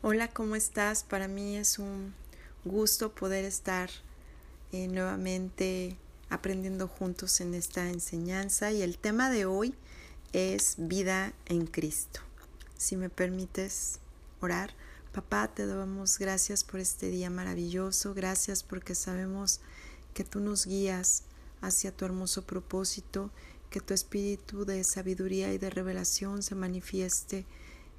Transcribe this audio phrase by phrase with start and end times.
[0.00, 1.02] Hola, ¿cómo estás?
[1.02, 2.14] Para mí es un
[2.64, 3.90] gusto poder estar
[4.70, 5.96] eh, nuevamente
[6.30, 9.74] aprendiendo juntos en esta enseñanza y el tema de hoy
[10.32, 12.20] es vida en Cristo.
[12.76, 13.98] Si me permites
[14.40, 14.72] orar,
[15.12, 19.58] papá, te damos gracias por este día maravilloso, gracias porque sabemos
[20.14, 21.24] que tú nos guías
[21.60, 23.32] hacia tu hermoso propósito,
[23.68, 27.46] que tu espíritu de sabiduría y de revelación se manifieste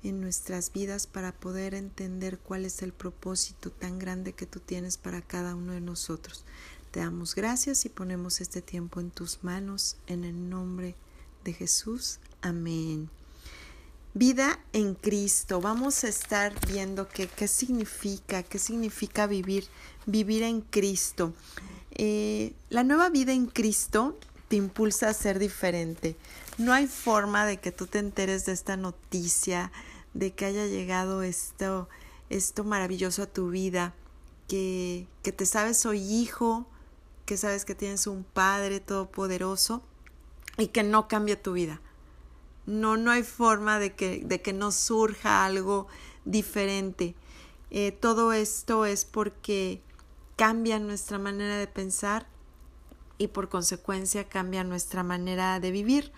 [0.03, 4.97] en nuestras vidas para poder entender cuál es el propósito tan grande que tú tienes
[4.97, 6.45] para cada uno de nosotros.
[6.91, 10.95] Te damos gracias y ponemos este tiempo en tus manos en el nombre
[11.43, 12.19] de Jesús.
[12.41, 13.09] Amén.
[14.13, 15.61] Vida en Cristo.
[15.61, 19.67] Vamos a estar viendo qué, significa, qué significa vivir,
[20.07, 21.33] vivir en Cristo.
[21.91, 26.17] Eh, la nueva vida en Cristo te impulsa a ser diferente.
[26.57, 29.71] No hay forma de que tú te enteres de esta noticia,
[30.13, 31.89] de que haya llegado esto,
[32.29, 33.93] esto maravilloso a tu vida,
[34.47, 36.65] que, que te sabes soy hijo,
[37.25, 39.83] que sabes que tienes un Padre todopoderoso
[40.57, 41.81] y que no cambia tu vida.
[42.65, 45.87] No, no hay forma de que, de que no surja algo
[46.25, 47.15] diferente.
[47.71, 49.81] Eh, todo esto es porque
[50.35, 52.27] cambia nuestra manera de pensar
[53.17, 56.11] y por consecuencia cambia nuestra manera de vivir.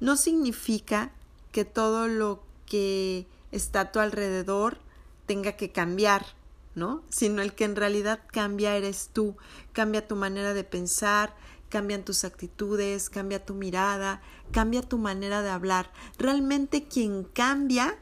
[0.00, 1.12] No significa
[1.52, 2.42] que todo lo
[2.74, 4.78] que está a tu alrededor
[5.26, 6.26] tenga que cambiar,
[6.74, 7.04] ¿no?
[7.08, 9.36] Sino el que en realidad cambia eres tú,
[9.72, 11.36] cambia tu manera de pensar,
[11.68, 15.92] cambian tus actitudes, cambia tu mirada, cambia tu manera de hablar.
[16.18, 17.96] Realmente quien cambia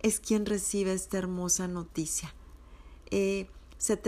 [0.00, 2.34] es quien recibe esta hermosa noticia.
[3.10, 3.48] Eh,
[3.78, 3.98] se,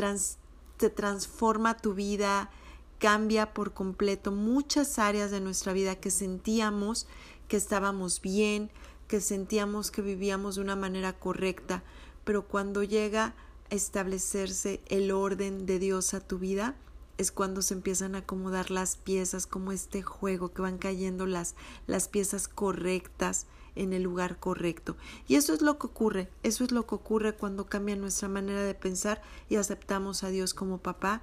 [0.79, 2.51] se transforma tu vida,
[2.99, 7.07] cambia por completo muchas áreas de nuestra vida que sentíamos
[7.51, 8.71] que estábamos bien,
[9.11, 11.83] que sentíamos que vivíamos de una manera correcta,
[12.23, 13.35] pero cuando llega
[13.69, 16.77] a establecerse el orden de Dios a tu vida,
[17.19, 21.57] es cuando se empiezan a acomodar las piezas, como este juego, que van cayendo las,
[21.89, 24.97] las piezas correctas en el lugar correcto.
[25.27, 28.63] Y eso es lo que ocurre, eso es lo que ocurre cuando cambia nuestra manera
[28.63, 31.21] de pensar y aceptamos a Dios como papá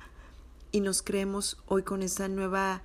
[0.73, 2.81] y nos creemos hoy con esa nueva,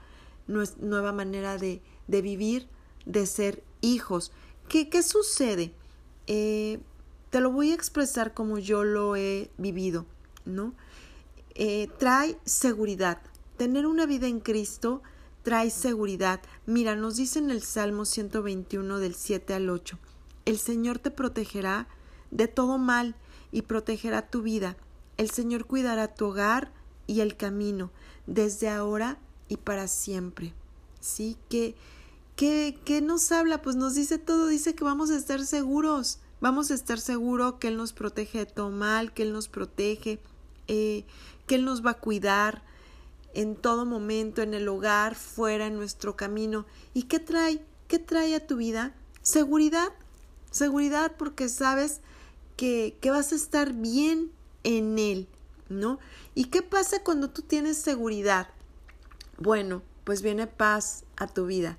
[0.47, 2.69] nueva manera de, de vivir,
[3.05, 4.31] de ser hijos.
[4.73, 5.75] ¿Qué, sucede?
[6.27, 6.81] Eh,
[7.29, 10.07] te lo voy a expresar como yo lo he vivido,
[10.47, 10.73] ¿no?
[11.55, 13.21] Eh, trae seguridad.
[13.59, 15.03] Tener una vida en Cristo
[15.43, 16.41] trae seguridad.
[16.65, 19.99] Mira, nos dice en el Salmo 121 del 7 al 8,
[20.47, 21.87] el Señor te protegerá
[22.31, 23.15] de todo mal
[23.51, 24.79] y protegerá tu vida.
[25.19, 26.73] El Señor cuidará tu hogar
[27.07, 27.91] y el camino
[28.27, 29.19] desde ahora
[29.49, 30.55] y para siempre.
[30.99, 31.37] ¿Sí?
[31.51, 31.75] que
[32.37, 33.63] ¿Qué, nos habla?
[33.63, 37.69] Pues nos dice todo, dice que vamos a estar seguros, vamos a estar seguros que
[37.69, 40.19] Él nos protege de todo mal, que Él nos protege,
[40.67, 41.05] eh,
[41.47, 42.63] que Él nos va a cuidar
[43.35, 46.67] en todo momento, en el hogar, fuera, en nuestro camino.
[46.95, 47.63] ¿Y qué trae?
[47.87, 48.95] ¿Qué trae a tu vida?
[49.21, 49.93] Seguridad,
[50.51, 52.01] seguridad porque sabes
[52.57, 54.33] que, que vas a estar bien
[54.65, 55.29] en Él,
[55.69, 55.99] ¿no?
[56.35, 58.49] ¿Y qué pasa cuando tú tienes seguridad?
[59.39, 61.79] Bueno, pues viene paz a tu vida.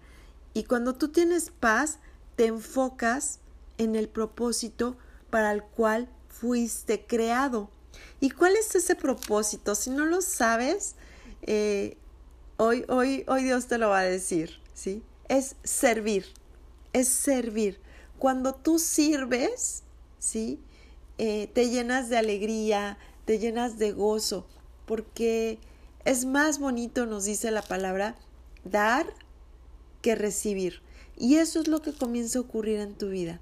[0.54, 2.00] Y cuando tú tienes paz,
[2.36, 3.40] te enfocas
[3.78, 4.98] en el propósito
[5.30, 7.70] para el cual fuiste creado.
[8.20, 9.76] ¿Y cuál es ese propósito?
[9.76, 10.96] Si no lo sabes,
[11.42, 11.98] eh,
[12.58, 15.04] hoy, hoy, hoy Dios te lo va a decir, ¿sí?
[15.28, 16.26] Es servir,
[16.94, 17.80] es servir.
[18.20, 19.84] Cuando tú sirves,
[20.20, 20.60] ¿sí?
[21.18, 24.48] Eh, te llenas de alegría, te llenas de gozo,
[24.86, 25.60] porque
[26.06, 28.16] es más bonito, nos dice la palabra,
[28.64, 29.14] dar
[30.04, 30.82] que recibir.
[31.18, 33.40] Y eso es lo que comienza a ocurrir en tu vida.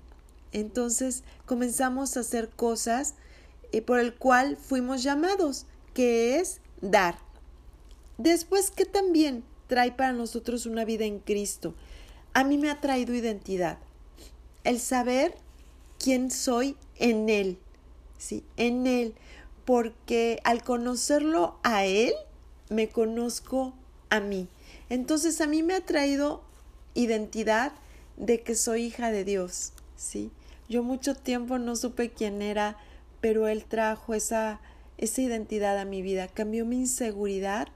[0.53, 3.15] Entonces comenzamos a hacer cosas
[3.73, 7.17] eh, por el cual fuimos llamados, que es dar.
[8.17, 11.73] Después, que también trae para nosotros una vida en Cristo?
[12.33, 13.79] A mí me ha traído identidad.
[14.63, 15.33] El saber
[15.97, 17.57] quién soy en Él.
[18.17, 19.15] Sí, en Él.
[19.65, 22.13] Porque al conocerlo a Él,
[22.69, 23.73] me conozco
[24.09, 24.49] a mí.
[24.89, 26.43] Entonces a mí me ha traído
[26.93, 27.73] identidad
[28.17, 30.31] de que soy hija de Dios, ¿sí?
[30.69, 32.77] Yo mucho tiempo no supe quién era,
[33.19, 34.61] pero Él trajo esa,
[34.97, 37.67] esa identidad a mi vida, cambió mi inseguridad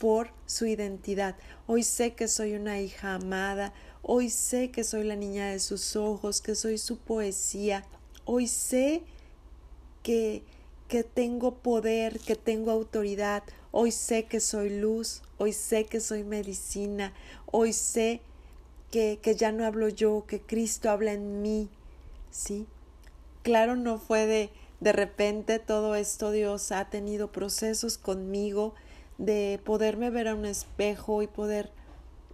[0.00, 1.36] por su identidad.
[1.66, 3.72] Hoy sé que soy una hija amada,
[4.02, 7.84] hoy sé que soy la niña de sus ojos, que soy su poesía,
[8.24, 9.02] hoy sé
[10.02, 10.42] que,
[10.88, 13.42] que tengo poder, que tengo autoridad,
[13.72, 17.12] hoy sé que soy luz, hoy sé que soy medicina,
[17.46, 18.22] hoy sé
[18.90, 21.68] que ya no hablo yo, que Cristo habla en mí,
[22.30, 22.66] ¿sí?
[23.42, 24.50] Claro, no fue de,
[24.80, 28.74] de repente todo esto Dios ha tenido procesos conmigo
[29.18, 31.70] de poderme ver a un espejo y poder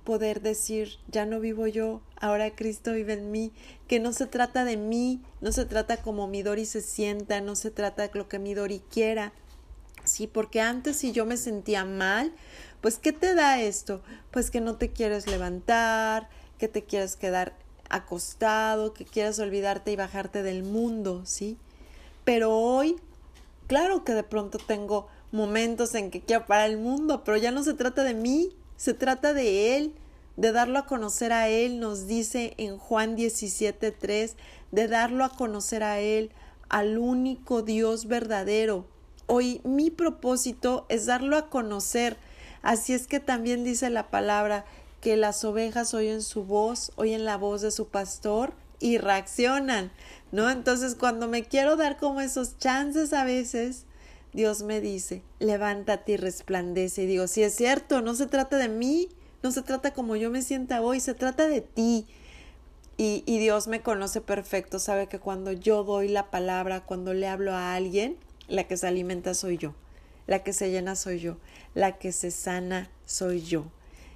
[0.04, 3.52] poder decir, ya no vivo yo, ahora Cristo vive en mí,
[3.88, 7.56] que no se trata de mí, no se trata como mi Dori se sienta, no
[7.56, 9.32] se trata de lo que mi Dori quiera,
[10.04, 12.32] sí, porque antes si yo me sentía mal,
[12.82, 14.02] pues ¿qué te da esto?
[14.30, 16.28] Pues que no te quieres levantar,
[16.58, 17.54] que te quieres quedar
[17.90, 21.56] acostado, que quieres olvidarte y bajarte del mundo, ¿sí?
[22.24, 22.96] Pero hoy,
[23.66, 27.62] claro que de pronto tengo momentos en que quiero parar el mundo, pero ya no
[27.62, 29.94] se trata de mí, se trata de Él,
[30.36, 34.34] de darlo a conocer a Él, nos dice en Juan 17.3,
[34.72, 36.30] de darlo a conocer a Él,
[36.68, 38.86] al único Dios verdadero.
[39.26, 42.16] Hoy mi propósito es darlo a conocer,
[42.64, 44.64] Así es que también dice la palabra
[45.04, 49.92] que las ovejas oyen su voz, oyen la voz de su pastor y reaccionan,
[50.32, 50.48] ¿no?
[50.48, 53.84] Entonces cuando me quiero dar como esos chances a veces,
[54.32, 57.02] Dios me dice, levántate y resplandece.
[57.02, 59.10] Y digo, si es cierto, no se trata de mí,
[59.42, 62.06] no se trata como yo me sienta hoy, se trata de ti.
[62.96, 67.28] Y, y, Dios me conoce perfecto, sabe que cuando yo doy la palabra, cuando le
[67.28, 68.16] hablo a alguien,
[68.48, 69.74] la que se alimenta soy yo
[70.26, 71.36] la que se llena soy yo,
[71.74, 73.66] la que se sana soy yo.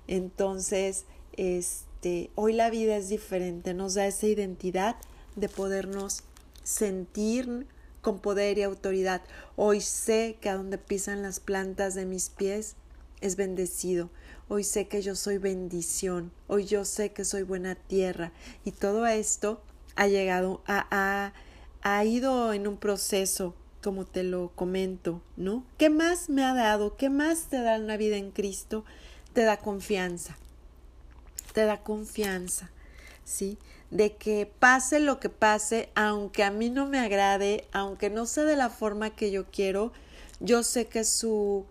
[0.09, 4.97] Entonces, este, hoy la vida es diferente, nos da esa identidad
[5.37, 6.25] de podernos
[6.65, 7.67] sentir
[8.01, 9.23] con poder y autoridad.
[9.55, 12.75] Hoy sé que a donde pisan las plantas de mis pies
[13.21, 14.11] es bendecido.
[14.49, 16.33] Hoy sé que yo soy bendición.
[16.47, 18.33] Hoy yo sé que soy buena tierra.
[18.65, 19.61] Y todo esto
[19.95, 21.33] ha llegado, a,
[21.83, 25.65] ha ido en un proceso como te lo comento, ¿no?
[25.77, 26.97] ¿Qué más me ha dado?
[26.97, 28.85] ¿Qué más te da una vida en Cristo?
[29.39, 30.37] Te da confianza.
[31.53, 32.73] Te da confianza,
[33.25, 33.57] ¿sí?
[33.89, 38.43] De que pase lo que pase, aunque a mí no me agrade, aunque no sea
[38.43, 39.93] de la forma que yo quiero,
[40.41, 41.67] yo sé que su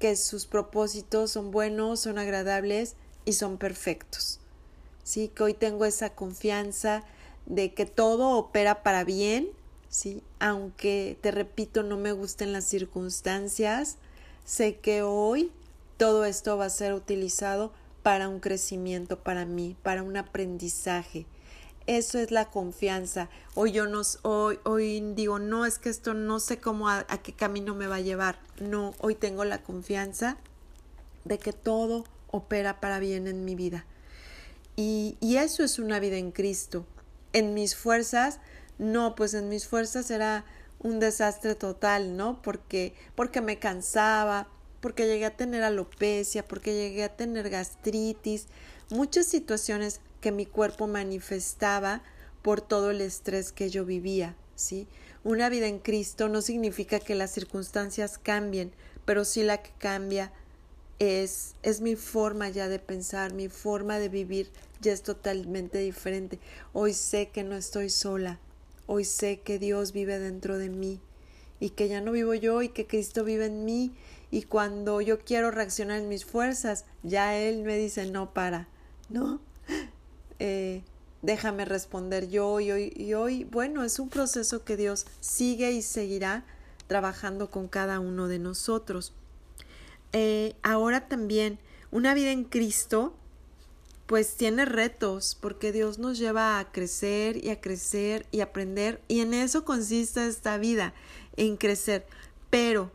[0.00, 4.40] que sus propósitos son buenos, son agradables y son perfectos.
[5.04, 7.04] Sí, que hoy tengo esa confianza
[7.46, 9.50] de que todo opera para bien
[9.88, 10.24] ¿sí?
[10.40, 13.94] Aunque, te repito, no me gusten las circunstancias,
[14.44, 15.52] sé que hoy
[15.96, 17.72] todo esto va a ser utilizado
[18.02, 21.26] para un crecimiento para mí, para un aprendizaje.
[21.86, 23.28] Eso es la confianza.
[23.54, 27.18] Hoy yo no, hoy, hoy digo, no, es que esto no sé cómo, a, a
[27.18, 28.38] qué camino me va a llevar.
[28.60, 30.36] No, hoy tengo la confianza
[31.24, 33.84] de que todo opera para bien en mi vida.
[34.74, 36.84] Y, y eso es una vida en Cristo.
[37.32, 38.40] En mis fuerzas
[38.78, 40.44] no, pues en mis fuerzas era
[40.80, 42.42] un desastre total, ¿no?
[42.42, 44.48] Porque, porque me cansaba,
[44.86, 48.46] porque llegué a tener alopecia, porque llegué a tener gastritis,
[48.88, 52.04] muchas situaciones que mi cuerpo manifestaba
[52.40, 54.86] por todo el estrés que yo vivía, ¿sí?
[55.24, 58.70] Una vida en Cristo no significa que las circunstancias cambien,
[59.04, 60.30] pero sí la que cambia
[61.00, 66.38] es, es mi forma ya de pensar, mi forma de vivir ya es totalmente diferente.
[66.72, 68.38] Hoy sé que no estoy sola,
[68.88, 71.00] Hoy sé que Dios vive dentro de mí
[71.60, 73.94] y que ya no vivo yo y que Cristo vive en mí
[74.30, 78.68] y cuando yo quiero reaccionar en mis fuerzas, ya Él me dice no para,
[79.08, 79.40] ¿no?
[80.38, 80.82] Eh,
[81.22, 85.80] déjame responder yo y hoy, y hoy, bueno, es un proceso que Dios sigue y
[85.80, 86.44] seguirá
[86.88, 89.14] trabajando con cada uno de nosotros.
[90.12, 91.58] Eh, ahora también,
[91.90, 93.14] una vida en Cristo
[94.06, 99.20] pues tiene retos, porque Dios nos lleva a crecer y a crecer y aprender, y
[99.20, 100.94] en eso consiste esta vida,
[101.36, 102.06] en crecer.
[102.50, 102.90] Pero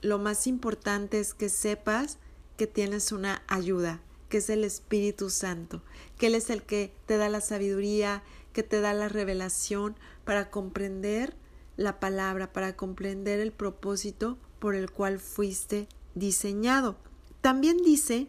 [0.00, 2.18] lo más importante es que sepas
[2.56, 5.82] que tienes una ayuda, que es el Espíritu Santo,
[6.18, 8.22] que Él es el que te da la sabiduría,
[8.52, 11.34] que te da la revelación para comprender
[11.76, 16.96] la palabra, para comprender el propósito por el cual fuiste diseñado.
[17.40, 18.28] También dice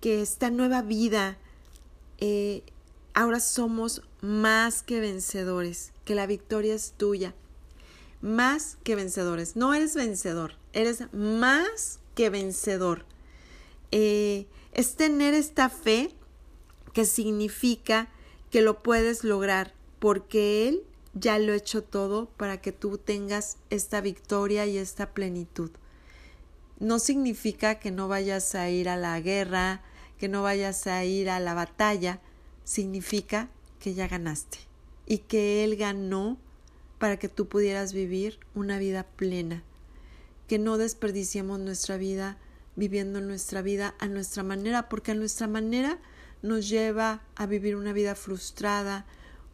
[0.00, 1.36] que esta nueva vida,
[2.18, 2.62] eh,
[3.12, 7.34] ahora somos más que vencedores, que la victoria es tuya.
[8.20, 9.56] Más que vencedores.
[9.56, 13.04] No eres vencedor, eres más que vencedor.
[13.92, 16.10] Eh, es tener esta fe
[16.92, 18.08] que significa
[18.50, 20.82] que lo puedes lograr porque Él
[21.14, 25.70] ya lo ha hecho todo para que tú tengas esta victoria y esta plenitud.
[26.78, 29.82] No significa que no vayas a ir a la guerra,
[30.18, 32.20] que no vayas a ir a la batalla,
[32.64, 33.48] significa
[33.78, 34.58] que ya ganaste
[35.06, 36.38] y que Él ganó
[37.00, 39.64] para que tú pudieras vivir una vida plena,
[40.46, 42.36] que no desperdiciemos nuestra vida
[42.76, 45.98] viviendo nuestra vida a nuestra manera, porque a nuestra manera
[46.42, 49.06] nos lleva a vivir una vida frustrada,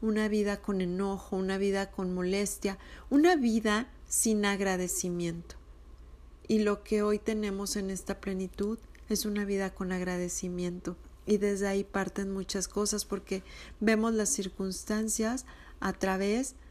[0.02, 2.78] una vida con enojo, una vida con molestia,
[3.10, 5.54] una vida sin agradecimiento.
[6.48, 10.96] Y lo que hoy tenemos en esta plenitud es una vida con agradecimiento.
[11.26, 13.44] Y desde ahí parten muchas cosas porque
[13.78, 15.46] vemos las circunstancias
[15.78, 16.65] a través de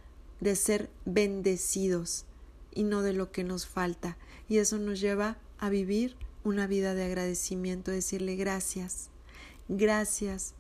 [0.56, 2.26] ser bendecidos
[2.74, 4.18] y no de lo que nos falta.
[4.48, 9.10] Y eso nos lleva a vivir una vida de agradecimiento, decirle gracias,
[9.68, 10.54] gracias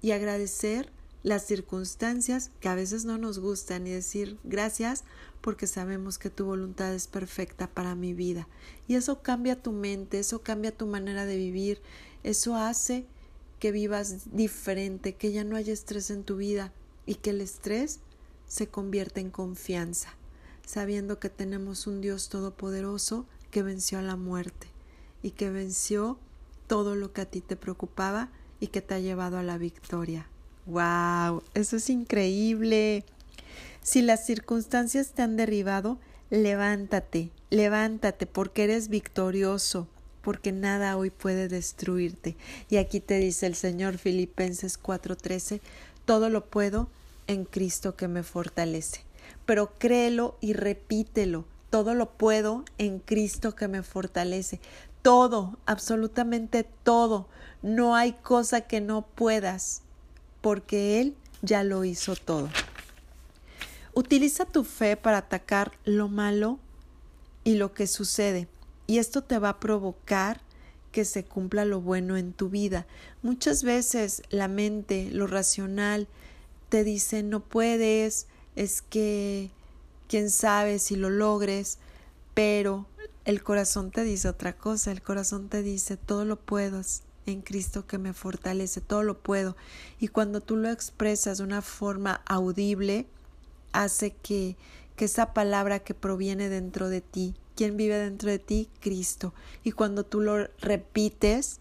[0.00, 0.90] y agradecer
[1.22, 5.04] las circunstancias que a veces no nos gustan y decir gracias
[5.40, 8.48] porque sabemos que tu voluntad es perfecta para mi vida.
[8.88, 11.80] Y eso cambia tu mente, eso cambia tu manera de vivir,
[12.24, 13.06] eso hace
[13.60, 16.72] que vivas diferente, que ya no haya estrés en tu vida
[17.06, 18.00] y que el estrés
[18.52, 20.10] se convierta en confianza,
[20.66, 24.66] sabiendo que tenemos un Dios todopoderoso que venció a la muerte
[25.22, 26.18] y que venció
[26.66, 28.28] todo lo que a ti te preocupaba
[28.60, 30.26] y que te ha llevado a la victoria.
[30.66, 31.42] ¡Wow!
[31.54, 33.06] Eso es increíble.
[33.80, 39.88] Si las circunstancias te han derribado, levántate, levántate porque eres victorioso,
[40.20, 42.36] porque nada hoy puede destruirte.
[42.68, 45.62] Y aquí te dice el Señor Filipenses 4:13,
[46.04, 46.90] todo lo puedo
[47.32, 49.04] en Cristo que me fortalece.
[49.46, 54.60] Pero créelo y repítelo, todo lo puedo en Cristo que me fortalece.
[55.02, 57.28] Todo, absolutamente todo.
[57.62, 59.82] No hay cosa que no puedas,
[60.40, 62.48] porque Él ya lo hizo todo.
[63.94, 66.58] Utiliza tu fe para atacar lo malo
[67.44, 68.48] y lo que sucede,
[68.86, 70.40] y esto te va a provocar
[70.92, 72.86] que se cumpla lo bueno en tu vida.
[73.22, 76.06] Muchas veces la mente, lo racional,
[76.72, 79.50] te dice no puedes, es que
[80.08, 81.76] quién sabe si lo logres,
[82.32, 82.86] pero
[83.26, 86.80] el corazón te dice otra cosa, el corazón te dice todo lo puedo
[87.26, 89.54] en Cristo que me fortalece, todo lo puedo.
[90.00, 93.04] Y cuando tú lo expresas de una forma audible,
[93.72, 94.56] hace que,
[94.96, 98.70] que esa palabra que proviene dentro de ti, ¿quién vive dentro de ti?
[98.80, 99.34] Cristo.
[99.62, 101.60] Y cuando tú lo repites,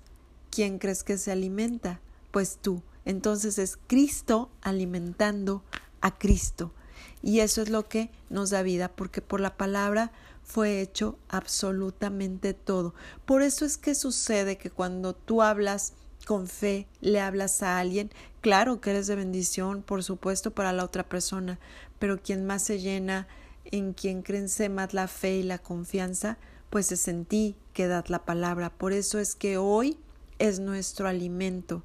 [0.51, 1.99] ¿quién crees que se alimenta?
[2.31, 2.81] Pues tú.
[3.05, 5.63] Entonces es Cristo alimentando
[6.01, 6.73] a Cristo.
[7.21, 10.11] Y eso es lo que nos da vida, porque por la palabra
[10.43, 12.93] fue hecho absolutamente todo.
[13.25, 15.93] Por eso es que sucede que cuando tú hablas
[16.25, 20.83] con fe, le hablas a alguien, claro que eres de bendición, por supuesto, para la
[20.83, 21.59] otra persona,
[21.99, 23.27] pero quien más se llena,
[23.65, 26.37] en quien crece más la fe y la confianza,
[26.69, 28.71] pues es en ti que das la palabra.
[28.71, 29.97] Por eso es que hoy
[30.39, 31.83] es nuestro alimento,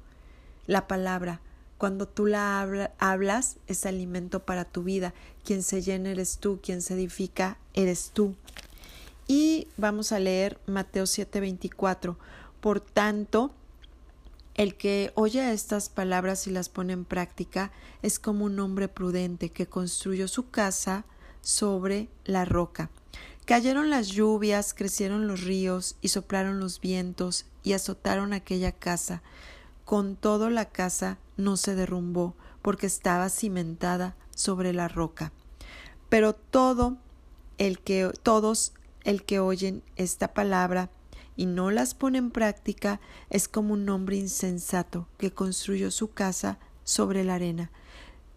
[0.67, 1.41] la palabra.
[1.77, 2.61] Cuando tú la
[2.97, 5.13] hablas, es alimento para tu vida.
[5.43, 8.35] Quien se llena eres tú, quien se edifica eres tú.
[9.27, 12.17] Y vamos a leer Mateo 7:24.
[12.61, 13.51] Por tanto,
[14.55, 17.71] el que oye estas palabras y las pone en práctica
[18.01, 21.05] es como un hombre prudente que construyó su casa
[21.41, 22.89] sobre la roca.
[23.45, 29.21] Cayeron las lluvias, crecieron los ríos y soplaron los vientos y azotaron aquella casa.
[29.87, 35.31] Con todo la casa no se derrumbó porque estaba cimentada sobre la roca.
[36.09, 36.97] Pero todo
[37.57, 38.73] el que todos
[39.05, 40.89] el que oyen esta palabra
[41.37, 46.59] y no las pone en práctica es como un hombre insensato que construyó su casa
[46.83, 47.71] sobre la arena.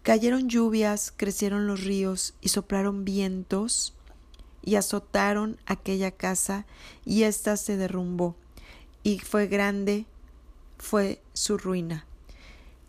[0.03, 3.93] Cayeron lluvias, crecieron los ríos y soplaron vientos
[4.63, 6.65] y azotaron aquella casa
[7.03, 8.37] y ésta se derrumbó
[9.03, 10.05] y fue grande
[10.81, 12.05] fue su ruina.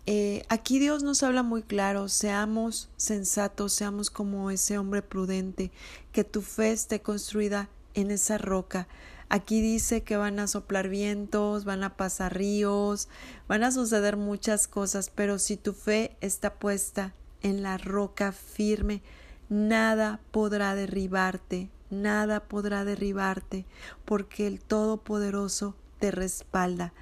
[0.06, 5.70] Eh, aquí Dios nos habla muy claro, seamos sensatos, seamos como ese hombre prudente,
[6.10, 8.88] que tu fe esté construida en esa roca.
[9.28, 13.08] Aquí dice que van a soplar vientos, van a pasar ríos,
[13.46, 19.02] van a suceder muchas cosas, pero si tu fe está puesta en la roca firme,
[19.50, 23.66] nada podrá derribarte, nada podrá derribarte,
[24.06, 26.92] porque el Todopoderoso te respalda.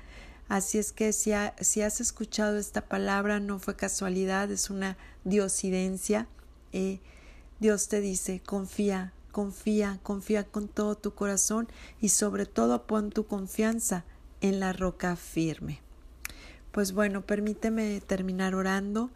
[0.50, 6.26] Así es que si, has escuchado esta palabra, no fue casualidad, es una diosidencia.
[6.73, 6.99] Eh,
[7.61, 11.69] Dios te dice, confía, confía, confía con todo tu corazón
[12.00, 14.04] y sobre todo pon tu confianza
[14.40, 15.83] en la roca firme.
[16.73, 19.11] Pues bueno, permíteme terminar orando.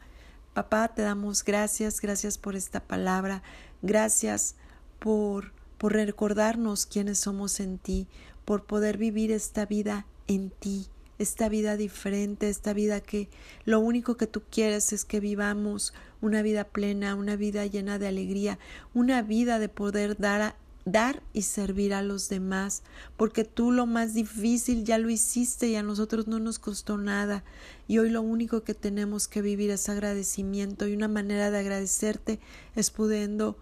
[0.52, 3.42] Papá, te damos gracias, gracias por esta palabra,
[3.82, 4.54] gracias
[5.00, 8.06] por, por recordarnos quiénes somos en ti,
[8.44, 10.86] por poder vivir esta vida en ti
[11.24, 13.28] esta vida diferente, esta vida que
[13.64, 18.06] lo único que tú quieres es que vivamos una vida plena, una vida llena de
[18.06, 18.58] alegría,
[18.94, 20.54] una vida de poder dar
[20.84, 22.82] dar y servir a los demás,
[23.16, 27.42] porque tú lo más difícil ya lo hiciste y a nosotros no nos costó nada.
[27.88, 32.38] Y hoy lo único que tenemos que vivir es agradecimiento y una manera de agradecerte
[32.76, 33.56] es pudiendo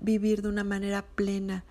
[0.00, 1.64] vivir de una manera plena,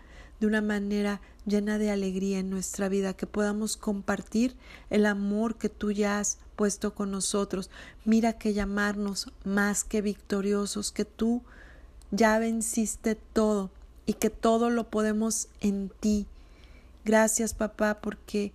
[0.44, 4.58] de una manera llena de alegría en nuestra vida, que podamos compartir
[4.90, 7.70] el amor que tú ya has puesto con nosotros.
[8.04, 11.44] Mira que llamarnos más que victoriosos, que tú
[12.12, 13.72] ya venciste todo
[14.06, 16.28] y que todo lo podemos en ti.
[17.06, 18.52] Gracias, papá, porque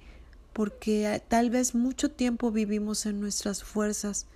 [0.52, 4.26] porque tal vez mucho tiempo vivimos en nuestras fuerzas,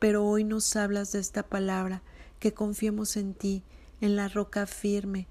[0.00, 2.02] pero hoy nos hablas de esta palabra,
[2.40, 3.62] que confiemos en ti,
[4.00, 5.28] en la roca firme,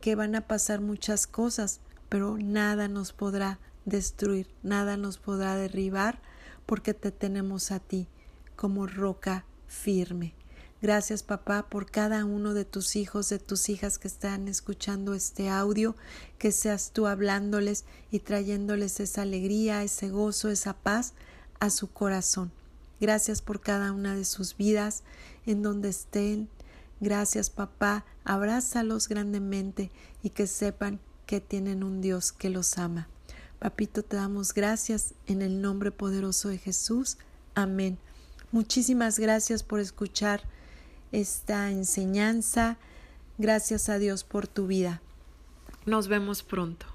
[0.00, 6.20] que van a pasar muchas cosas, pero nada nos podrá destruir, nada nos podrá derribar,
[6.66, 8.08] porque te tenemos a ti
[8.56, 10.34] como roca firme.
[10.82, 15.50] Gracias papá por cada uno de tus hijos, de tus hijas que están escuchando este
[15.50, 15.94] audio,
[16.38, 21.12] que seas tú hablándoles y trayéndoles esa alegría, ese gozo, esa paz
[21.58, 22.50] a su corazón.
[22.98, 25.02] Gracias por cada una de sus vidas,
[25.44, 26.48] en donde estén.
[27.00, 29.90] Gracias papá, abrázalos grandemente
[30.22, 33.08] y que sepan que tienen un Dios que los ama.
[33.58, 37.18] Papito, te damos gracias en el nombre poderoso de Jesús.
[37.54, 37.98] Amén.
[38.52, 40.42] Muchísimas gracias por escuchar
[41.12, 42.78] esta enseñanza.
[43.38, 45.00] Gracias a Dios por tu vida.
[45.86, 46.86] Nos vemos pronto.